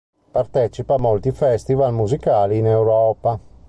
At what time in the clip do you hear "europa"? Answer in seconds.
2.65-3.39